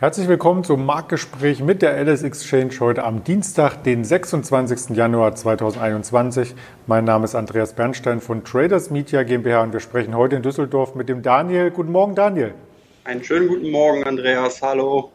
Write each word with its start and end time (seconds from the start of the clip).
Herzlich 0.00 0.28
willkommen 0.28 0.64
zum 0.64 0.86
Marktgespräch 0.86 1.62
mit 1.62 1.82
der 1.82 2.02
LS 2.02 2.22
Exchange 2.22 2.70
heute 2.80 3.04
am 3.04 3.22
Dienstag, 3.22 3.84
den 3.84 4.02
26. 4.02 4.96
Januar 4.96 5.34
2021. 5.34 6.54
Mein 6.86 7.04
Name 7.04 7.26
ist 7.26 7.34
Andreas 7.34 7.74
Bernstein 7.74 8.22
von 8.22 8.42
Traders 8.42 8.88
Media 8.88 9.24
GmbH 9.24 9.62
und 9.62 9.74
wir 9.74 9.80
sprechen 9.80 10.16
heute 10.16 10.36
in 10.36 10.42
Düsseldorf 10.42 10.94
mit 10.94 11.10
dem 11.10 11.20
Daniel. 11.20 11.70
Guten 11.70 11.92
Morgen, 11.92 12.14
Daniel. 12.14 12.54
Einen 13.04 13.22
schönen 13.22 13.46
guten 13.46 13.70
Morgen, 13.70 14.02
Andreas. 14.04 14.62
Hallo. 14.62 15.12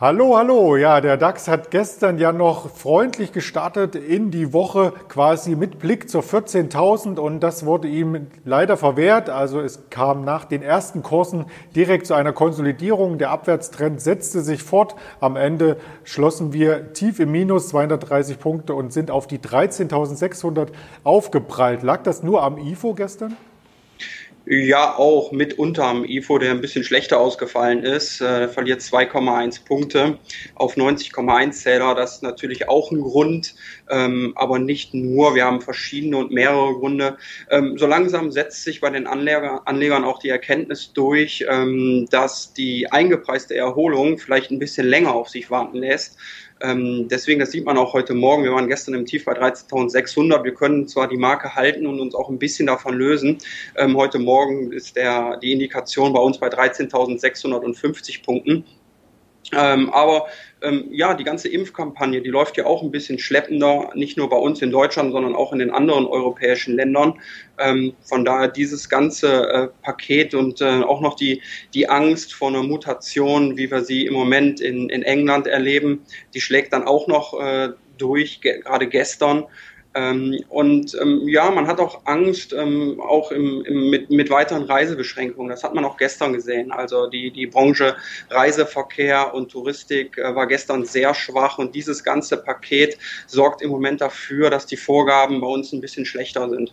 Hallo, 0.00 0.36
hallo. 0.36 0.76
Ja, 0.76 1.00
der 1.00 1.16
DAX 1.16 1.48
hat 1.48 1.72
gestern 1.72 2.18
ja 2.18 2.30
noch 2.30 2.70
freundlich 2.70 3.32
gestartet 3.32 3.96
in 3.96 4.30
die 4.30 4.52
Woche 4.52 4.92
quasi 5.08 5.56
mit 5.56 5.80
Blick 5.80 6.08
zur 6.08 6.22
14.000 6.22 7.18
und 7.18 7.40
das 7.40 7.66
wurde 7.66 7.88
ihm 7.88 8.28
leider 8.44 8.76
verwehrt. 8.76 9.28
Also 9.28 9.58
es 9.58 9.90
kam 9.90 10.24
nach 10.24 10.44
den 10.44 10.62
ersten 10.62 11.02
Kursen 11.02 11.46
direkt 11.74 12.06
zu 12.06 12.14
einer 12.14 12.32
Konsolidierung. 12.32 13.18
Der 13.18 13.30
Abwärtstrend 13.30 14.00
setzte 14.00 14.42
sich 14.42 14.62
fort. 14.62 14.94
Am 15.18 15.34
Ende 15.34 15.78
schlossen 16.04 16.52
wir 16.52 16.92
tief 16.92 17.18
im 17.18 17.32
Minus 17.32 17.66
230 17.70 18.38
Punkte 18.38 18.74
und 18.74 18.92
sind 18.92 19.10
auf 19.10 19.26
die 19.26 19.40
13.600 19.40 20.68
aufgeprallt. 21.02 21.82
Lag 21.82 22.04
das 22.04 22.22
nur 22.22 22.44
am 22.44 22.56
IFO 22.56 22.94
gestern? 22.94 23.36
Ja, 24.50 24.96
auch 24.96 25.30
mitunter 25.30 25.84
am 25.84 26.04
IFO, 26.06 26.38
der 26.38 26.52
ein 26.52 26.62
bisschen 26.62 26.82
schlechter 26.82 27.20
ausgefallen 27.20 27.82
ist. 27.82 28.22
Äh, 28.22 28.48
verliert 28.48 28.80
2,1 28.80 29.62
Punkte 29.66 30.18
auf 30.54 30.74
90,1 30.74 31.50
Zähler. 31.52 31.94
Das 31.94 32.14
ist 32.14 32.22
natürlich 32.22 32.66
auch 32.66 32.90
ein 32.90 33.02
Grund, 33.02 33.54
ähm, 33.90 34.32
aber 34.36 34.58
nicht 34.58 34.94
nur. 34.94 35.34
Wir 35.34 35.44
haben 35.44 35.60
verschiedene 35.60 36.16
und 36.16 36.30
mehrere 36.30 36.72
Gründe. 36.78 37.18
Ähm, 37.50 37.76
so 37.76 37.86
langsam 37.86 38.30
setzt 38.30 38.64
sich 38.64 38.80
bei 38.80 38.88
den 38.88 39.06
Anleger, 39.06 39.68
Anlegern 39.68 40.04
auch 40.04 40.18
die 40.18 40.30
Erkenntnis 40.30 40.94
durch, 40.94 41.44
ähm, 41.46 42.06
dass 42.10 42.54
die 42.54 42.90
eingepreiste 42.90 43.54
Erholung 43.54 44.16
vielleicht 44.16 44.50
ein 44.50 44.58
bisschen 44.58 44.86
länger 44.86 45.14
auf 45.14 45.28
sich 45.28 45.50
warten 45.50 45.76
lässt. 45.76 46.16
Ähm, 46.60 47.08
deswegen, 47.08 47.40
das 47.40 47.52
sieht 47.52 47.64
man 47.64 47.78
auch 47.78 47.92
heute 47.92 48.14
Morgen. 48.14 48.44
Wir 48.44 48.52
waren 48.52 48.68
gestern 48.68 48.94
im 48.94 49.06
Tief 49.06 49.24
bei 49.24 49.32
13.600. 49.32 50.42
Wir 50.44 50.54
können 50.54 50.88
zwar 50.88 51.08
die 51.08 51.16
Marke 51.16 51.54
halten 51.54 51.86
und 51.86 52.00
uns 52.00 52.14
auch 52.14 52.28
ein 52.28 52.38
bisschen 52.38 52.66
davon 52.66 52.94
lösen. 52.94 53.38
Ähm, 53.76 53.96
heute 53.96 54.18
Morgen 54.18 54.72
ist 54.72 54.96
der, 54.96 55.36
die 55.38 55.52
Indikation 55.52 56.12
bei 56.12 56.20
uns 56.20 56.38
bei 56.38 56.48
13.650 56.48 58.24
Punkten. 58.24 58.64
Ähm, 59.52 59.90
aber 59.90 60.26
ähm, 60.60 60.88
ja, 60.90 61.14
die 61.14 61.24
ganze 61.24 61.48
Impfkampagne, 61.48 62.20
die 62.20 62.28
läuft 62.28 62.56
ja 62.56 62.66
auch 62.66 62.82
ein 62.82 62.90
bisschen 62.90 63.18
schleppender, 63.18 63.90
nicht 63.94 64.16
nur 64.16 64.28
bei 64.28 64.36
uns 64.36 64.60
in 64.60 64.70
Deutschland, 64.70 65.12
sondern 65.12 65.34
auch 65.34 65.52
in 65.52 65.58
den 65.58 65.70
anderen 65.70 66.06
europäischen 66.06 66.74
Ländern. 66.74 67.20
Ähm, 67.58 67.94
von 68.02 68.24
daher 68.24 68.48
dieses 68.48 68.88
ganze 68.88 69.48
äh, 69.48 69.68
Paket 69.82 70.34
und 70.34 70.60
äh, 70.60 70.82
auch 70.82 71.00
noch 71.00 71.14
die, 71.14 71.40
die 71.72 71.88
Angst 71.88 72.34
vor 72.34 72.48
einer 72.48 72.62
Mutation, 72.62 73.56
wie 73.56 73.70
wir 73.70 73.84
sie 73.84 74.06
im 74.06 74.14
Moment 74.14 74.60
in, 74.60 74.88
in 74.90 75.02
England 75.02 75.46
erleben, 75.46 76.04
die 76.34 76.40
schlägt 76.40 76.72
dann 76.72 76.86
auch 76.86 77.06
noch 77.06 77.40
äh, 77.40 77.70
durch, 77.96 78.40
ge 78.40 78.60
gerade 78.60 78.86
gestern. 78.86 79.44
Ähm, 79.98 80.38
und 80.48 80.96
ähm, 81.00 81.26
ja, 81.26 81.50
man 81.50 81.66
hat 81.66 81.80
auch 81.80 82.02
Angst, 82.04 82.52
ähm, 82.52 83.00
auch 83.00 83.32
im, 83.32 83.64
im, 83.64 83.90
mit, 83.90 84.10
mit 84.10 84.30
weiteren 84.30 84.62
Reisebeschränkungen. 84.62 85.50
Das 85.50 85.64
hat 85.64 85.74
man 85.74 85.84
auch 85.84 85.96
gestern 85.96 86.32
gesehen. 86.32 86.70
Also 86.70 87.08
die, 87.08 87.32
die 87.32 87.48
Branche 87.48 87.96
Reiseverkehr 88.30 89.34
und 89.34 89.50
Touristik 89.50 90.16
äh, 90.16 90.36
war 90.36 90.46
gestern 90.46 90.84
sehr 90.84 91.14
schwach 91.14 91.58
und 91.58 91.74
dieses 91.74 92.04
ganze 92.04 92.36
Paket 92.36 92.96
sorgt 93.26 93.60
im 93.60 93.70
Moment 93.70 94.00
dafür, 94.00 94.50
dass 94.50 94.66
die 94.66 94.76
Vorgaben 94.76 95.40
bei 95.40 95.48
uns 95.48 95.72
ein 95.72 95.80
bisschen 95.80 96.06
schlechter 96.06 96.48
sind. 96.48 96.72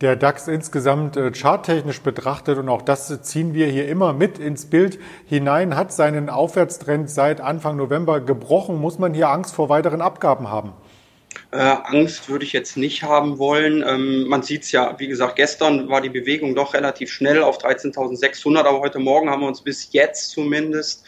Der 0.00 0.16
DAX 0.16 0.48
insgesamt 0.48 1.16
äh, 1.16 1.32
charttechnisch 1.32 2.00
betrachtet, 2.00 2.58
und 2.58 2.68
auch 2.68 2.82
das 2.82 3.22
ziehen 3.22 3.54
wir 3.54 3.68
hier 3.68 3.86
immer 3.88 4.12
mit 4.12 4.40
ins 4.40 4.66
Bild 4.66 4.98
hinein, 5.26 5.76
hat 5.76 5.92
seinen 5.92 6.28
Aufwärtstrend 6.28 7.08
seit 7.08 7.40
Anfang 7.40 7.76
November 7.76 8.20
gebrochen. 8.20 8.80
Muss 8.80 8.98
man 8.98 9.14
hier 9.14 9.28
Angst 9.28 9.54
vor 9.54 9.68
weiteren 9.68 10.00
Abgaben 10.00 10.50
haben? 10.50 10.72
Äh, 11.50 11.56
Angst 11.56 12.28
würde 12.28 12.44
ich 12.44 12.52
jetzt 12.52 12.76
nicht 12.76 13.02
haben 13.02 13.38
wollen. 13.38 13.84
Ähm, 13.86 14.28
man 14.28 14.42
sieht 14.42 14.64
es 14.64 14.72
ja, 14.72 14.98
wie 14.98 15.08
gesagt, 15.08 15.36
gestern 15.36 15.88
war 15.88 16.00
die 16.00 16.10
Bewegung 16.10 16.54
doch 16.54 16.74
relativ 16.74 17.10
schnell 17.10 17.42
auf 17.42 17.58
13.600, 17.58 18.58
aber 18.58 18.80
heute 18.80 18.98
Morgen 18.98 19.30
haben 19.30 19.42
wir 19.42 19.48
uns 19.48 19.62
bis 19.62 19.92
jetzt 19.92 20.30
zumindest 20.30 21.04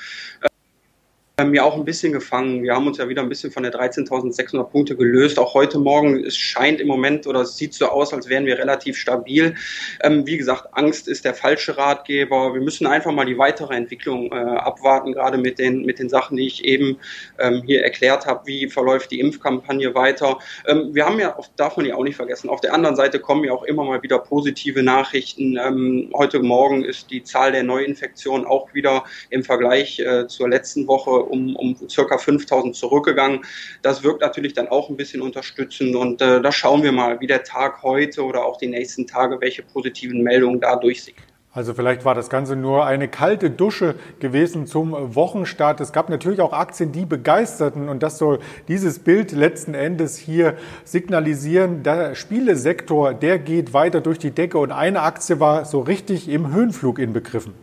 ja 1.54 1.64
auch 1.64 1.76
ein 1.76 1.84
bisschen 1.84 2.12
gefangen. 2.12 2.62
Wir 2.62 2.74
haben 2.74 2.86
uns 2.86 2.98
ja 2.98 3.08
wieder 3.08 3.22
ein 3.22 3.28
bisschen 3.28 3.50
von 3.50 3.62
der 3.62 3.72
13.600 3.72 4.64
Punkte 4.64 4.96
gelöst. 4.96 5.38
Auch 5.38 5.54
heute 5.54 5.78
Morgen, 5.78 6.24
es 6.24 6.36
scheint 6.36 6.80
im 6.80 6.88
Moment 6.88 7.26
oder 7.26 7.40
es 7.40 7.56
sieht 7.56 7.74
so 7.74 7.86
aus, 7.86 8.12
als 8.12 8.28
wären 8.28 8.46
wir 8.46 8.58
relativ 8.58 8.96
stabil. 8.96 9.54
Ähm, 10.02 10.26
wie 10.26 10.36
gesagt, 10.36 10.68
Angst 10.72 11.08
ist 11.08 11.24
der 11.24 11.34
falsche 11.34 11.76
Ratgeber. 11.76 12.52
Wir 12.52 12.60
müssen 12.60 12.86
einfach 12.86 13.12
mal 13.12 13.24
die 13.24 13.38
weitere 13.38 13.74
Entwicklung 13.74 14.30
äh, 14.32 14.34
abwarten, 14.34 15.12
gerade 15.12 15.38
mit 15.38 15.58
den, 15.58 15.86
mit 15.86 15.98
den 15.98 16.08
Sachen, 16.08 16.36
die 16.36 16.46
ich 16.46 16.64
eben 16.64 16.98
ähm, 17.38 17.62
hier 17.64 17.82
erklärt 17.82 18.26
habe. 18.26 18.46
Wie 18.46 18.68
verläuft 18.68 19.10
die 19.10 19.20
Impfkampagne 19.20 19.94
weiter? 19.94 20.38
Ähm, 20.66 20.94
wir 20.94 21.06
haben 21.06 21.18
ja, 21.18 21.36
darf 21.56 21.76
man 21.76 21.86
ja 21.86 21.94
auch 21.94 22.04
nicht 22.04 22.16
vergessen, 22.16 22.50
auf 22.50 22.60
der 22.60 22.74
anderen 22.74 22.96
Seite 22.96 23.18
kommen 23.18 23.44
ja 23.44 23.52
auch 23.52 23.64
immer 23.64 23.84
mal 23.84 24.02
wieder 24.02 24.18
positive 24.18 24.82
Nachrichten. 24.82 25.56
Ähm, 25.56 26.10
heute 26.12 26.40
Morgen 26.40 26.84
ist 26.84 27.10
die 27.10 27.22
Zahl 27.22 27.52
der 27.52 27.62
Neuinfektionen 27.62 28.46
auch 28.46 28.74
wieder 28.74 29.04
im 29.30 29.42
Vergleich 29.42 30.00
äh, 30.00 30.26
zur 30.26 30.48
letzten 30.48 30.86
Woche 30.86 31.10
um, 31.30 31.56
um 31.56 31.76
circa 31.88 32.18
5000 32.18 32.74
zurückgegangen. 32.74 33.40
Das 33.82 34.02
wirkt 34.02 34.20
natürlich 34.20 34.54
dann 34.54 34.68
auch 34.68 34.90
ein 34.90 34.96
bisschen 34.96 35.22
unterstützend 35.22 35.96
und 35.96 36.20
äh, 36.20 36.40
da 36.40 36.52
schauen 36.52 36.82
wir 36.82 36.92
mal, 36.92 37.20
wie 37.20 37.26
der 37.26 37.44
Tag 37.44 37.82
heute 37.82 38.24
oder 38.24 38.44
auch 38.44 38.58
die 38.58 38.68
nächsten 38.68 39.06
Tage, 39.06 39.40
welche 39.40 39.62
positiven 39.62 40.22
Meldungen 40.22 40.60
da 40.60 40.76
durchsieht. 40.76 41.16
Also 41.52 41.74
vielleicht 41.74 42.04
war 42.04 42.14
das 42.14 42.30
Ganze 42.30 42.54
nur 42.54 42.86
eine 42.86 43.08
kalte 43.08 43.50
Dusche 43.50 43.96
gewesen 44.20 44.68
zum 44.68 45.16
Wochenstart. 45.16 45.80
Es 45.80 45.92
gab 45.92 46.08
natürlich 46.08 46.40
auch 46.40 46.52
Aktien, 46.52 46.92
die 46.92 47.04
begeisterten 47.04 47.88
und 47.88 48.04
das 48.04 48.18
soll 48.18 48.38
dieses 48.68 49.00
Bild 49.00 49.32
letzten 49.32 49.74
Endes 49.74 50.16
hier 50.16 50.54
signalisieren. 50.84 51.82
Der 51.82 52.14
Spielesektor, 52.14 53.14
der 53.14 53.40
geht 53.40 53.72
weiter 53.72 54.00
durch 54.00 54.20
die 54.20 54.30
Decke 54.30 54.58
und 54.58 54.70
eine 54.70 55.02
Aktie 55.02 55.40
war 55.40 55.64
so 55.64 55.80
richtig 55.80 56.28
im 56.28 56.52
Höhenflug 56.52 57.00
inbegriffen. 57.00 57.54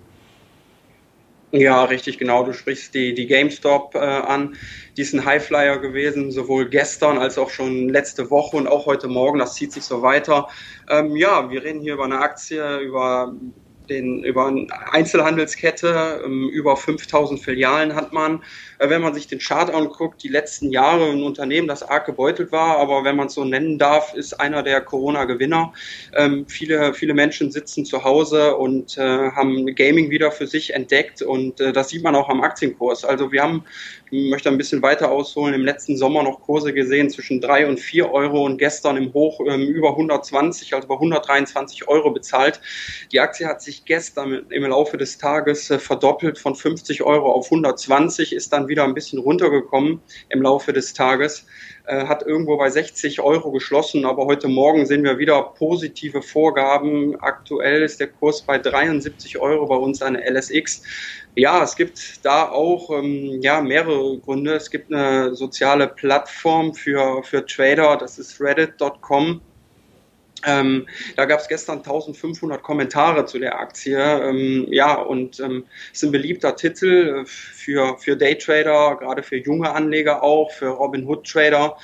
Ja, 1.51 1.85
richtig, 1.85 2.17
genau. 2.17 2.43
Du 2.43 2.51
sprichst 2.51 2.93
die, 2.93 3.13
die 3.13 3.25
GameStop 3.25 3.95
äh, 3.95 3.99
an. 3.99 4.57
Die 4.97 5.01
ist 5.01 5.13
ein 5.13 5.23
Highflyer 5.23 5.77
gewesen, 5.77 6.29
sowohl 6.31 6.67
gestern 6.69 7.17
als 7.17 7.37
auch 7.37 7.49
schon 7.49 7.87
letzte 7.87 8.29
Woche 8.29 8.57
und 8.57 8.67
auch 8.67 8.85
heute 8.85 9.07
Morgen. 9.07 9.39
Das 9.39 9.53
zieht 9.55 9.71
sich 9.71 9.85
so 9.85 10.01
weiter. 10.01 10.49
Ähm, 10.89 11.15
ja, 11.15 11.49
wir 11.49 11.63
reden 11.63 11.79
hier 11.79 11.93
über 11.93 12.03
eine 12.03 12.19
Aktie, 12.19 12.79
über 12.79 13.33
den, 13.89 14.23
über 14.23 14.47
eine 14.47 14.67
Einzelhandelskette, 14.91 16.21
ähm, 16.25 16.49
über 16.49 16.75
5000 16.77 17.39
Filialen 17.39 17.95
hat 17.95 18.13
man. 18.13 18.43
Äh, 18.79 18.89
wenn 18.89 19.01
man 19.01 19.13
sich 19.13 19.27
den 19.27 19.39
Chart 19.39 19.73
anguckt, 19.73 20.23
die 20.23 20.27
letzten 20.27 20.71
Jahre 20.71 21.09
ein 21.09 21.23
Unternehmen, 21.23 21.67
das 21.67 21.83
arg 21.83 22.05
gebeutelt 22.05 22.51
war, 22.51 22.77
aber 22.77 23.03
wenn 23.03 23.15
man 23.15 23.27
es 23.27 23.33
so 23.33 23.43
nennen 23.43 23.77
darf, 23.77 24.13
ist 24.13 24.39
einer 24.39 24.63
der 24.63 24.81
Corona-Gewinner. 24.81 25.73
Ähm, 26.15 26.45
viele, 26.47 26.93
viele 26.93 27.13
Menschen 27.13 27.51
sitzen 27.51 27.85
zu 27.85 28.03
Hause 28.03 28.55
und 28.55 28.97
äh, 28.97 29.31
haben 29.31 29.65
Gaming 29.75 30.09
wieder 30.09 30.31
für 30.31 30.47
sich 30.47 30.73
entdeckt 30.73 31.21
und 31.21 31.59
äh, 31.59 31.73
das 31.73 31.89
sieht 31.89 32.03
man 32.03 32.15
auch 32.15 32.29
am 32.29 32.41
Aktienkurs. 32.41 33.05
Also 33.05 33.31
wir 33.31 33.43
haben, 33.43 33.63
möchte 34.11 34.49
ein 34.49 34.57
bisschen 34.57 34.81
weiter 34.81 35.11
ausholen, 35.11 35.53
im 35.53 35.65
letzten 35.65 35.97
Sommer 35.97 36.23
noch 36.23 36.41
Kurse 36.41 36.73
gesehen 36.73 37.09
zwischen 37.09 37.41
drei 37.41 37.67
und 37.67 37.79
vier 37.79 38.11
Euro 38.11 38.45
und 38.45 38.57
gestern 38.57 38.97
im 38.97 39.13
Hoch 39.13 39.39
ähm, 39.47 39.61
über 39.61 39.91
120, 39.91 40.73
also 40.73 40.87
bei 40.87 40.95
123 40.95 41.87
Euro 41.87 42.11
bezahlt. 42.11 42.61
Die 43.11 43.19
Aktie 43.19 43.47
hat 43.47 43.61
sich 43.61 43.85
gestern 43.85 44.45
im 44.49 44.63
Laufe 44.63 44.97
des 44.97 45.17
Tages 45.17 45.69
äh, 45.69 45.79
verdoppelt 45.79 46.37
von 46.37 46.55
50 46.55 47.03
Euro 47.03 47.31
auf 47.31 47.45
120, 47.45 48.33
ist 48.33 48.53
dann 48.53 48.67
wieder 48.67 48.83
ein 48.83 48.93
bisschen 48.93 49.19
runtergekommen 49.19 50.01
im 50.29 50.41
Laufe 50.41 50.73
des 50.73 50.93
Tages, 50.93 51.45
hat 51.87 52.23
irgendwo 52.23 52.57
bei 52.57 52.69
60 52.69 53.21
Euro 53.21 53.51
geschlossen, 53.51 54.05
aber 54.05 54.25
heute 54.25 54.47
Morgen 54.47 54.85
sehen 54.85 55.03
wir 55.03 55.17
wieder 55.17 55.41
positive 55.41 56.21
Vorgaben. 56.21 57.19
Aktuell 57.21 57.83
ist 57.83 57.99
der 57.99 58.07
Kurs 58.07 58.41
bei 58.41 58.57
73 58.57 59.39
Euro 59.39 59.67
bei 59.67 59.75
uns 59.75 60.01
eine 60.01 60.19
LSX. 60.29 60.83
Ja, 61.35 61.63
es 61.63 61.75
gibt 61.75 62.25
da 62.25 62.49
auch 62.49 62.89
ähm, 62.89 63.41
ja, 63.41 63.61
mehrere 63.61 64.17
Gründe. 64.19 64.55
Es 64.55 64.69
gibt 64.69 64.91
eine 64.91 65.35
soziale 65.35 65.87
Plattform 65.87 66.73
für, 66.73 67.23
für 67.23 67.45
Trader, 67.45 67.95
das 67.97 68.17
ist 68.19 68.41
reddit.com. 68.41 69.41
Ähm, 70.47 70.87
da 71.17 71.25
gab 71.25 71.41
es 71.41 71.47
gestern 71.47 71.79
1500 71.79 72.63
Kommentare 72.63 73.25
zu 73.25 73.37
der 73.37 73.59
Aktie. 73.59 73.97
Ähm, 73.99 74.65
ja, 74.69 74.95
und 74.95 75.39
ähm, 75.41 75.65
ist 75.91 76.03
ein 76.03 76.11
beliebter 76.11 76.55
Titel 76.55 77.25
für, 77.25 77.97
für 77.97 78.15
Daytrader, 78.15 78.97
gerade 78.99 79.23
für 79.23 79.37
junge 79.37 79.71
Anleger 79.71 80.23
auch, 80.23 80.51
für 80.51 80.69
Robinhood-Trader. 80.69 81.75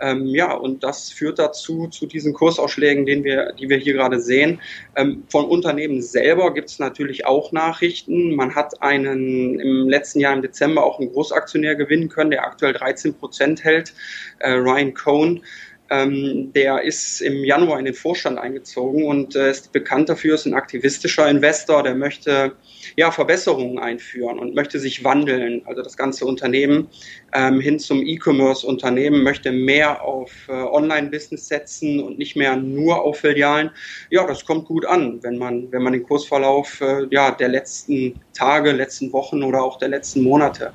Ähm, 0.00 0.26
ja, 0.26 0.52
und 0.52 0.82
das 0.82 1.10
führt 1.10 1.38
dazu, 1.38 1.86
zu 1.88 2.06
diesen 2.06 2.32
Kursausschlägen, 2.32 3.04
den 3.04 3.22
wir, 3.22 3.52
die 3.52 3.68
wir 3.68 3.76
hier 3.76 3.92
gerade 3.92 4.20
sehen. 4.20 4.60
Ähm, 4.96 5.24
von 5.28 5.44
Unternehmen 5.44 6.00
selber 6.00 6.54
gibt 6.54 6.70
es 6.70 6.78
natürlich 6.78 7.26
auch 7.26 7.52
Nachrichten. 7.52 8.34
Man 8.34 8.54
hat 8.54 8.82
einen 8.82 9.60
im 9.60 9.88
letzten 9.88 10.20
Jahr 10.20 10.32
im 10.32 10.42
Dezember 10.42 10.84
auch 10.84 10.98
einen 10.98 11.12
Großaktionär 11.12 11.76
gewinnen 11.76 12.08
können, 12.08 12.30
der 12.30 12.44
aktuell 12.44 12.72
13 12.72 13.14
Prozent 13.14 13.62
hält, 13.62 13.92
äh, 14.38 14.52
Ryan 14.52 14.94
Cohn. 14.94 15.42
Ähm, 15.90 16.52
der 16.54 16.82
ist 16.82 17.20
im 17.20 17.44
Januar 17.44 17.80
in 17.80 17.84
den 17.84 17.94
Vorstand 17.94 18.38
eingezogen 18.38 19.04
und 19.04 19.34
äh, 19.34 19.50
ist 19.50 19.72
bekannt 19.72 20.08
dafür, 20.08 20.36
ist 20.36 20.46
ein 20.46 20.54
aktivistischer 20.54 21.28
Investor, 21.28 21.82
der 21.82 21.96
möchte 21.96 22.52
ja, 22.96 23.10
Verbesserungen 23.10 23.78
einführen 23.78 24.38
und 24.38 24.54
möchte 24.54 24.78
sich 24.78 25.02
wandeln. 25.02 25.62
Also 25.66 25.82
das 25.82 25.96
ganze 25.96 26.26
Unternehmen 26.26 26.88
ähm, 27.32 27.60
hin 27.60 27.80
zum 27.80 28.06
E-Commerce-Unternehmen 28.06 29.24
möchte 29.24 29.50
mehr 29.50 30.04
auf 30.04 30.30
äh, 30.48 30.52
Online-Business 30.52 31.48
setzen 31.48 32.00
und 32.00 32.18
nicht 32.18 32.36
mehr 32.36 32.54
nur 32.54 33.02
auf 33.02 33.18
Filialen. 33.18 33.70
Ja, 34.10 34.26
das 34.26 34.44
kommt 34.44 34.66
gut 34.66 34.86
an, 34.86 35.20
wenn 35.22 35.38
man, 35.38 35.72
wenn 35.72 35.82
man 35.82 35.92
den 35.92 36.04
Kursverlauf 36.04 36.80
äh, 36.80 37.06
ja, 37.10 37.32
der 37.32 37.48
letzten 37.48 38.20
Tage, 38.32 38.70
letzten 38.70 39.12
Wochen 39.12 39.42
oder 39.42 39.62
auch 39.62 39.78
der 39.78 39.88
letzten 39.88 40.22
Monate 40.22 40.72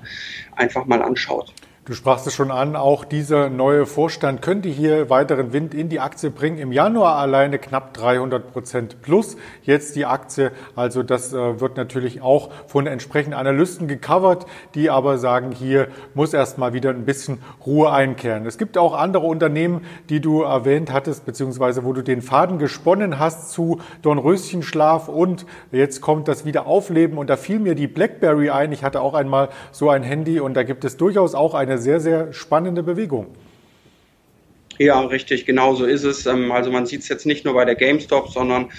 einfach 0.55 0.85
mal 0.85 1.01
anschaut. 1.01 1.53
Du 1.87 1.93
sprachst 1.93 2.25
es 2.25 2.33
schon 2.33 2.49
an, 2.49 2.75
auch 2.75 3.05
dieser 3.05 3.51
neue 3.51 3.85
Vorstand 3.85 4.41
könnte 4.41 4.69
hier 4.69 5.11
weiteren 5.11 5.53
Wind 5.53 5.75
in 5.75 5.87
die 5.87 5.99
Aktie 5.99 6.31
bringen. 6.31 6.57
Im 6.57 6.71
Januar 6.71 7.17
alleine 7.17 7.59
knapp 7.59 7.93
300 7.93 8.51
Prozent 8.51 9.03
plus 9.03 9.37
jetzt 9.61 9.95
die 9.95 10.07
Aktie. 10.07 10.51
Also 10.75 11.03
das 11.03 11.31
äh, 11.31 11.59
wird 11.61 11.77
natürlich 11.77 12.23
auch 12.23 12.49
von 12.65 12.87
entsprechenden 12.87 13.37
Analysten 13.37 13.87
gecovert, 13.87 14.47
die 14.73 14.89
aber 14.89 15.19
sagen, 15.19 15.51
hier 15.51 15.89
muss 16.15 16.33
erstmal 16.33 16.73
wieder 16.73 16.89
ein 16.89 17.05
bisschen 17.05 17.37
Ruhe 17.63 17.91
einkehren. 17.91 18.47
Es 18.47 18.57
gibt 18.57 18.79
auch 18.79 18.95
andere 18.95 19.27
Unternehmen, 19.27 19.85
die 20.09 20.21
du 20.21 20.41
erwähnt 20.41 20.91
hattest, 20.91 21.23
beziehungsweise 21.27 21.83
wo 21.83 21.93
du 21.93 22.01
den 22.01 22.23
Faden 22.23 22.57
gesponnen 22.57 23.19
hast 23.19 23.51
zu 23.51 23.79
Dornröschenschlaf 24.01 25.07
und 25.07 25.45
jetzt 25.71 26.01
kommt 26.01 26.29
das 26.29 26.45
wieder 26.45 26.65
Aufleben 26.65 27.19
und 27.19 27.29
da 27.29 27.37
fiel 27.37 27.59
mir 27.59 27.75
die 27.75 27.85
BlackBerry 27.85 28.49
ein. 28.49 28.71
Ich 28.71 28.83
hatte 28.83 29.01
auch 29.01 29.13
einmal 29.13 29.49
so 29.71 29.91
ein 29.91 30.01
Handy 30.01 30.39
und 30.39 30.55
da 30.55 30.63
gibt 30.63 30.83
es 30.83 30.97
durchaus 30.97 31.35
auch 31.35 31.53
eine 31.53 31.74
eine 31.75 31.81
sehr, 31.81 31.99
sehr 31.99 32.33
spannende 32.33 32.81
Bewegung. 32.81 33.27
Ja, 34.77 34.99
richtig, 35.01 35.45
genau 35.45 35.73
so 35.75 35.85
ist 35.85 36.03
es. 36.03 36.25
Ähm, 36.25 36.51
also 36.51 36.71
man 36.71 36.85
sieht 36.85 37.01
es 37.01 37.09
jetzt 37.09 37.25
nicht 37.25 37.45
nur 37.45 37.53
bei 37.53 37.65
der 37.65 37.75
GameStop, 37.75 38.29
sondern 38.29 38.71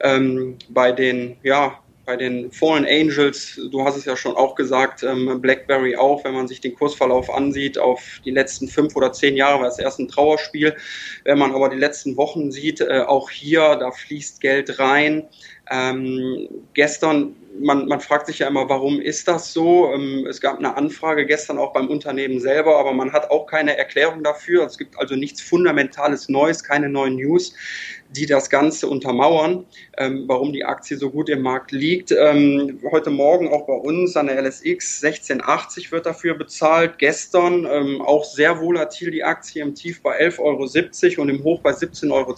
ähm, 0.00 0.56
bei 0.68 0.92
den, 0.92 1.36
ja, 1.42 1.78
bei 2.10 2.16
den 2.16 2.50
Fallen 2.50 2.84
Angels, 2.86 3.60
du 3.70 3.84
hast 3.84 3.96
es 3.96 4.04
ja 4.04 4.16
schon 4.16 4.34
auch 4.34 4.56
gesagt, 4.56 5.04
ähm, 5.04 5.40
BlackBerry 5.40 5.94
auch, 5.94 6.24
wenn 6.24 6.34
man 6.34 6.48
sich 6.48 6.60
den 6.60 6.74
Kursverlauf 6.74 7.32
ansieht, 7.32 7.78
auf 7.78 8.20
die 8.24 8.32
letzten 8.32 8.66
fünf 8.66 8.96
oder 8.96 9.12
zehn 9.12 9.36
Jahre 9.36 9.60
war 9.60 9.68
es 9.68 9.78
erst 9.78 10.00
ein 10.00 10.08
Trauerspiel. 10.08 10.74
Wenn 11.22 11.38
man 11.38 11.52
aber 11.52 11.68
die 11.68 11.78
letzten 11.78 12.16
Wochen 12.16 12.50
sieht, 12.50 12.80
äh, 12.80 13.04
auch 13.06 13.30
hier, 13.30 13.76
da 13.76 13.92
fließt 13.92 14.40
Geld 14.40 14.80
rein. 14.80 15.28
Ähm, 15.70 16.48
gestern 16.74 17.36
man, 17.58 17.86
man 17.86 18.00
fragt 18.00 18.26
sich 18.26 18.38
ja 18.40 18.48
immer, 18.48 18.68
warum 18.68 19.00
ist 19.00 19.28
das 19.28 19.52
so? 19.52 19.92
Ähm, 19.92 20.26
es 20.28 20.40
gab 20.40 20.58
eine 20.58 20.76
Anfrage 20.76 21.26
gestern 21.26 21.58
auch 21.58 21.72
beim 21.72 21.88
Unternehmen 21.88 22.40
selber, 22.40 22.78
aber 22.78 22.92
man 22.92 23.12
hat 23.12 23.30
auch 23.30 23.46
keine 23.46 23.76
Erklärung 23.76 24.22
dafür. 24.22 24.64
Es 24.64 24.78
gibt 24.78 24.98
also 24.98 25.16
nichts 25.16 25.40
Fundamentales 25.40 26.28
Neues, 26.28 26.64
keine 26.64 26.88
neuen 26.88 27.16
News, 27.16 27.54
die 28.10 28.26
das 28.26 28.50
Ganze 28.50 28.88
untermauern, 28.88 29.66
ähm, 29.96 30.24
warum 30.26 30.52
die 30.52 30.64
Aktie 30.64 30.96
so 30.96 31.10
gut 31.10 31.28
im 31.28 31.42
Markt 31.42 31.72
liegt. 31.72 32.12
Ähm, 32.12 32.80
heute 32.90 33.10
Morgen 33.10 33.48
auch 33.48 33.66
bei 33.66 33.74
uns 33.74 34.16
an 34.16 34.26
der 34.26 34.42
LSX 34.42 35.02
1680 35.02 35.92
wird 35.92 36.06
dafür 36.06 36.34
bezahlt. 36.34 36.98
Gestern 36.98 37.66
auch 38.00 38.24
sehr 38.24 38.60
volatil 38.60 39.10
die 39.10 39.24
Aktie 39.24 39.62
im 39.62 39.74
Tief 39.74 40.02
bei 40.02 40.20
11,70 40.20 41.12
Euro 41.12 41.22
und 41.22 41.28
im 41.28 41.44
Hoch 41.44 41.60
bei 41.60 41.70
17,20 41.70 42.10
Euro. 42.12 42.34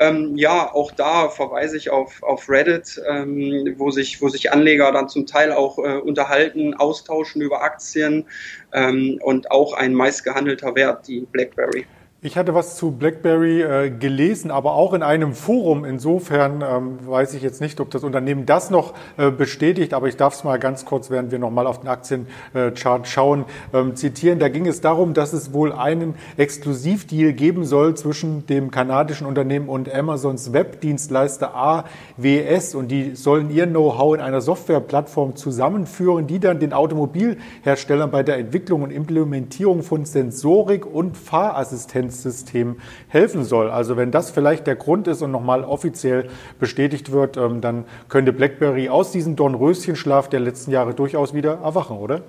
Ähm, 0.00 0.36
ja, 0.36 0.72
auch 0.72 0.92
da 0.92 1.28
verweise 1.28 1.76
ich 1.76 1.90
auf, 1.90 2.22
auf 2.22 2.48
Reddit, 2.48 3.00
ähm, 3.06 3.74
wo, 3.76 3.90
sich, 3.90 4.22
wo 4.22 4.30
sich 4.30 4.50
Anleger 4.50 4.90
dann 4.92 5.10
zum 5.10 5.26
Teil 5.26 5.52
auch 5.52 5.78
äh, 5.78 5.98
unterhalten, 5.98 6.72
austauschen 6.72 7.42
über 7.42 7.62
Aktien 7.62 8.26
ähm, 8.72 9.20
und 9.22 9.50
auch 9.50 9.74
ein 9.74 9.92
meistgehandelter 9.92 10.74
Wert, 10.74 11.06
die 11.06 11.20
BlackBerry. 11.20 11.84
Ich 12.22 12.36
hatte 12.36 12.54
was 12.54 12.76
zu 12.76 12.90
BlackBerry 12.90 13.62
äh, 13.62 13.88
gelesen, 13.88 14.50
aber 14.50 14.74
auch 14.74 14.92
in 14.92 15.02
einem 15.02 15.32
Forum. 15.32 15.86
Insofern 15.86 16.60
ähm, 16.60 16.98
weiß 17.06 17.32
ich 17.32 17.40
jetzt 17.40 17.62
nicht, 17.62 17.80
ob 17.80 17.90
das 17.90 18.04
Unternehmen 18.04 18.44
das 18.44 18.68
noch 18.68 18.92
äh, 19.16 19.30
bestätigt, 19.30 19.94
aber 19.94 20.06
ich 20.06 20.18
darf 20.18 20.34
es 20.34 20.44
mal 20.44 20.58
ganz 20.58 20.84
kurz, 20.84 21.08
während 21.08 21.32
wir 21.32 21.38
nochmal 21.38 21.66
auf 21.66 21.80
den 21.80 21.88
Aktienchart 21.88 23.08
schauen, 23.08 23.46
ähm, 23.72 23.96
zitieren. 23.96 24.38
Da 24.38 24.50
ging 24.50 24.66
es 24.66 24.82
darum, 24.82 25.14
dass 25.14 25.32
es 25.32 25.54
wohl 25.54 25.72
einen 25.72 26.14
Exklusivdeal 26.36 27.32
geben 27.32 27.64
soll 27.64 27.94
zwischen 27.94 28.44
dem 28.44 28.70
kanadischen 28.70 29.26
Unternehmen 29.26 29.70
und 29.70 29.90
Amazons 29.90 30.52
Webdienstleister 30.52 31.54
AWS 31.54 32.74
und 32.74 32.88
die 32.88 33.16
sollen 33.16 33.50
ihr 33.50 33.66
Know-how 33.66 34.16
in 34.16 34.20
einer 34.20 34.42
Softwareplattform 34.42 35.36
zusammenführen, 35.36 36.26
die 36.26 36.38
dann 36.38 36.60
den 36.60 36.74
Automobilherstellern 36.74 38.10
bei 38.10 38.22
der 38.22 38.36
Entwicklung 38.36 38.82
und 38.82 38.90
Implementierung 38.90 39.82
von 39.82 40.04
Sensorik 40.04 40.84
und 40.84 41.16
Fahrassistenz 41.16 42.09
Assistenzsystem 42.10 42.76
helfen 43.08 43.44
soll. 43.44 43.70
Also 43.70 43.96
wenn 43.96 44.10
das 44.10 44.30
vielleicht 44.30 44.66
der 44.66 44.76
Grund 44.76 45.08
ist 45.08 45.22
und 45.22 45.30
nochmal 45.30 45.64
offiziell 45.64 46.28
bestätigt 46.58 47.12
wird, 47.12 47.36
ähm, 47.36 47.60
dann 47.60 47.84
könnte 48.08 48.32
BlackBerry 48.32 48.88
aus 48.88 49.12
diesem 49.12 49.36
Dornröschenschlaf 49.36 50.28
der 50.28 50.40
letzten 50.40 50.72
Jahre 50.72 50.94
durchaus 50.94 51.32
wieder 51.34 51.58
erwachen, 51.62 51.96
oder? 51.96 52.22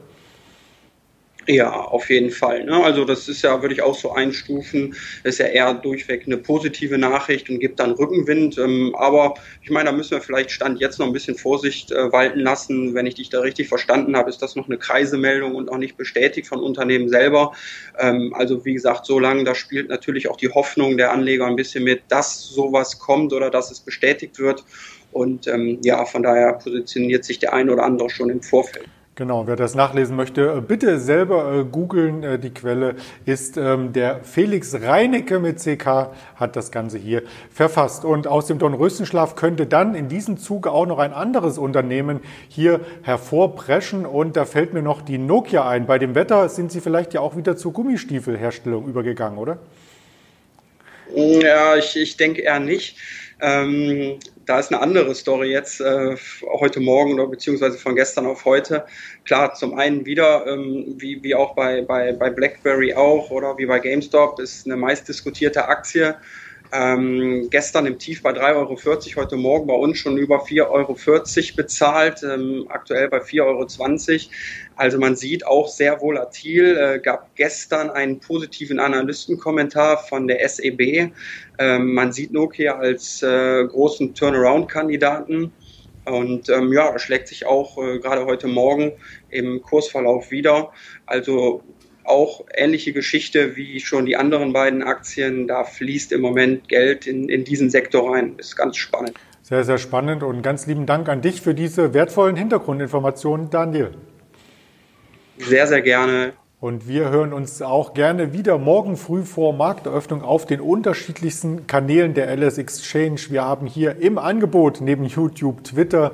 Ja, 1.47 1.71
auf 1.71 2.09
jeden 2.11 2.29
Fall. 2.29 2.65
Ne? 2.65 2.83
Also 2.83 3.03
das 3.03 3.27
ist 3.27 3.41
ja, 3.41 3.63
würde 3.63 3.73
ich 3.73 3.81
auch 3.81 3.95
so 3.95 4.11
einstufen, 4.11 4.95
ist 5.23 5.39
ja 5.39 5.47
eher 5.47 5.73
durchweg 5.73 6.23
eine 6.27 6.37
positive 6.37 6.99
Nachricht 6.99 7.49
und 7.49 7.59
gibt 7.59 7.79
dann 7.79 7.91
Rückenwind. 7.91 8.59
Ähm, 8.59 8.93
aber 8.95 9.33
ich 9.63 9.71
meine, 9.71 9.89
da 9.89 9.91
müssen 9.91 10.11
wir 10.11 10.21
vielleicht 10.21 10.51
Stand 10.51 10.79
jetzt 10.79 10.99
noch 10.99 11.07
ein 11.07 11.13
bisschen 11.13 11.35
Vorsicht 11.35 11.91
äh, 11.91 12.11
walten 12.11 12.41
lassen. 12.41 12.93
Wenn 12.93 13.07
ich 13.07 13.15
dich 13.15 13.29
da 13.29 13.39
richtig 13.39 13.69
verstanden 13.69 14.15
habe, 14.15 14.29
ist 14.29 14.43
das 14.43 14.55
noch 14.55 14.67
eine 14.67 14.77
Kreisemeldung 14.77 15.55
und 15.55 15.71
auch 15.71 15.77
nicht 15.77 15.97
bestätigt 15.97 16.47
von 16.47 16.59
Unternehmen 16.59 17.09
selber. 17.09 17.53
Ähm, 17.97 18.35
also 18.35 18.63
wie 18.63 18.73
gesagt, 18.73 19.07
so 19.07 19.17
lange, 19.17 19.43
da 19.43 19.55
spielt 19.55 19.89
natürlich 19.89 20.29
auch 20.29 20.37
die 20.37 20.49
Hoffnung 20.49 20.95
der 20.95 21.11
Anleger 21.11 21.47
ein 21.47 21.55
bisschen 21.55 21.83
mit, 21.83 22.03
dass 22.09 22.49
sowas 22.49 22.99
kommt 22.99 23.33
oder 23.33 23.49
dass 23.49 23.71
es 23.71 23.79
bestätigt 23.79 24.37
wird. 24.37 24.63
Und 25.11 25.47
ähm, 25.47 25.79
ja, 25.83 26.05
von 26.05 26.21
daher 26.21 26.53
positioniert 26.53 27.25
sich 27.25 27.39
der 27.39 27.53
eine 27.53 27.73
oder 27.73 27.83
andere 27.83 28.11
schon 28.11 28.29
im 28.29 28.43
Vorfeld. 28.43 28.87
Genau, 29.21 29.45
wer 29.45 29.55
das 29.55 29.75
nachlesen 29.75 30.15
möchte, 30.15 30.51
äh, 30.51 30.61
bitte 30.61 30.99
selber 30.99 31.59
äh, 31.59 31.63
googeln. 31.63 32.23
Äh, 32.23 32.39
die 32.39 32.49
Quelle 32.49 32.95
ist 33.23 33.55
ähm, 33.55 33.93
der 33.93 34.23
Felix 34.23 34.73
Reinecke 34.73 35.37
mit 35.37 35.59
CK, 35.59 36.09
hat 36.37 36.55
das 36.55 36.71
Ganze 36.71 36.97
hier 36.97 37.21
verfasst. 37.53 38.03
Und 38.03 38.25
aus 38.25 38.47
dem 38.47 38.57
Dornröschenschlaf 38.57 39.35
könnte 39.35 39.67
dann 39.67 39.93
in 39.93 40.07
diesem 40.07 40.39
Zuge 40.39 40.71
auch 40.71 40.87
noch 40.87 40.97
ein 40.97 41.13
anderes 41.13 41.59
Unternehmen 41.59 42.21
hier 42.49 42.79
hervorpreschen. 43.03 44.07
Und 44.07 44.37
da 44.37 44.45
fällt 44.45 44.73
mir 44.73 44.81
noch 44.81 45.03
die 45.03 45.19
Nokia 45.19 45.69
ein. 45.69 45.85
Bei 45.85 45.99
dem 45.99 46.15
Wetter 46.15 46.49
sind 46.49 46.71
Sie 46.71 46.81
vielleicht 46.81 47.13
ja 47.13 47.21
auch 47.21 47.37
wieder 47.37 47.55
zur 47.55 47.73
Gummistiefelherstellung 47.73 48.87
übergegangen, 48.87 49.37
oder? 49.37 49.59
Ja, 51.13 51.75
ich, 51.75 51.95
ich 51.95 52.17
denke 52.17 52.41
eher 52.41 52.59
nicht. 52.59 52.97
Ähm, 53.41 54.19
da 54.45 54.59
ist 54.59 54.71
eine 54.71 54.81
andere 54.81 55.15
Story 55.15 55.51
jetzt 55.51 55.81
äh, 55.81 56.15
heute 56.59 56.79
Morgen 56.79 57.13
oder 57.13 57.27
beziehungsweise 57.27 57.77
von 57.77 57.95
gestern 57.95 58.27
auf 58.27 58.45
heute. 58.45 58.85
Klar, 59.25 59.53
zum 59.55 59.77
einen 59.77 60.05
wieder, 60.05 60.45
ähm, 60.45 60.95
wie, 60.97 61.23
wie 61.23 61.33
auch 61.33 61.55
bei, 61.55 61.81
bei, 61.81 62.13
bei 62.13 62.29
BlackBerry 62.29 62.93
auch 62.93 63.31
oder 63.31 63.57
wie 63.57 63.65
bei 63.65 63.79
GameStop, 63.79 64.39
ist 64.39 64.65
eine 64.65 64.77
meistdiskutierte 64.77 65.67
Aktie. 65.67 66.15
Ähm, 66.73 67.49
gestern 67.49 67.85
im 67.85 67.99
Tief 67.99 68.21
bei 68.21 68.31
3,40 68.31 68.55
Euro, 68.55 69.21
heute 69.21 69.35
Morgen 69.35 69.67
bei 69.67 69.73
uns 69.73 69.97
schon 69.97 70.17
über 70.17 70.45
4,40 70.45 70.69
Euro 70.69 70.95
bezahlt, 71.57 72.23
ähm, 72.23 72.65
aktuell 72.69 73.09
bei 73.09 73.19
4,20 73.19 73.41
Euro. 73.43 74.31
Also 74.77 74.97
man 74.97 75.17
sieht 75.17 75.45
auch 75.45 75.67
sehr 75.67 75.99
volatil, 75.99 76.77
äh, 76.77 76.99
gab 76.99 77.35
gestern 77.35 77.89
einen 77.89 78.19
positiven 78.19 78.79
Analystenkommentar 78.79 79.97
von 79.97 80.27
der 80.27 80.47
SEB. 80.47 81.11
Ähm, 81.59 81.93
man 81.93 82.13
sieht 82.13 82.31
Nokia 82.31 82.77
als 82.77 83.21
äh, 83.21 83.65
großen 83.65 84.15
Turnaround-Kandidaten. 84.15 85.51
Und 86.05 86.49
ähm, 86.49 86.71
ja, 86.73 86.97
schlägt 86.97 87.27
sich 87.27 87.45
auch 87.45 87.77
äh, 87.77 87.99
gerade 87.99 88.25
heute 88.25 88.47
Morgen 88.47 88.93
im 89.29 89.61
Kursverlauf 89.61 90.31
wieder. 90.31 90.71
Also 91.05 91.63
auch 92.03 92.45
ähnliche 92.53 92.93
Geschichte 92.93 93.55
wie 93.55 93.79
schon 93.79 94.05
die 94.05 94.17
anderen 94.17 94.53
beiden 94.53 94.83
Aktien. 94.83 95.47
Da 95.47 95.63
fließt 95.63 96.11
im 96.11 96.21
Moment 96.21 96.67
Geld 96.67 97.07
in, 97.07 97.29
in 97.29 97.43
diesen 97.43 97.69
Sektor 97.69 98.13
rein. 98.13 98.35
Ist 98.37 98.55
ganz 98.55 98.77
spannend. 98.77 99.13
Sehr, 99.41 99.63
sehr 99.63 99.77
spannend 99.77 100.23
und 100.23 100.41
ganz 100.41 100.65
lieben 100.67 100.85
Dank 100.85 101.09
an 101.09 101.21
dich 101.21 101.41
für 101.41 101.53
diese 101.53 101.93
wertvollen 101.93 102.35
Hintergrundinformationen, 102.35 103.49
Daniel. 103.49 103.91
Sehr, 105.37 105.67
sehr 105.67 105.81
gerne. 105.81 106.33
Und 106.61 106.87
wir 106.87 107.09
hören 107.09 107.33
uns 107.33 107.63
auch 107.63 107.95
gerne 107.95 108.33
wieder 108.33 108.59
morgen 108.59 108.95
früh 108.95 109.23
vor 109.23 109.51
Markteröffnung 109.51 110.21
auf 110.21 110.45
den 110.45 110.61
unterschiedlichsten 110.61 111.65
Kanälen 111.65 112.13
der 112.13 112.29
LS 112.37 112.59
Exchange. 112.59 113.19
Wir 113.29 113.43
haben 113.43 113.65
hier 113.65 113.95
im 113.99 114.19
Angebot 114.19 114.79
neben 114.79 115.05
YouTube, 115.05 115.63
Twitter, 115.63 116.11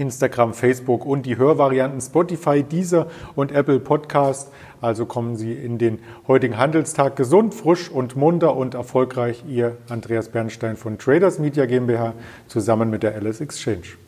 Instagram, 0.00 0.54
Facebook 0.54 1.04
und 1.04 1.26
die 1.26 1.36
Hörvarianten 1.36 2.00
Spotify, 2.00 2.62
Deezer 2.62 3.06
und 3.36 3.52
Apple 3.52 3.78
Podcast. 3.78 4.50
Also 4.80 5.06
kommen 5.06 5.36
Sie 5.36 5.52
in 5.52 5.78
den 5.78 5.98
heutigen 6.26 6.56
Handelstag 6.56 7.16
gesund, 7.16 7.54
frisch 7.54 7.90
und 7.90 8.16
munter 8.16 8.56
und 8.56 8.74
erfolgreich. 8.74 9.44
Ihr 9.46 9.76
Andreas 9.88 10.30
Bernstein 10.30 10.76
von 10.76 10.98
Traders 10.98 11.38
Media 11.38 11.66
GmbH 11.66 12.14
zusammen 12.48 12.90
mit 12.90 13.02
der 13.02 13.14
Alice 13.14 13.40
Exchange. 13.40 13.98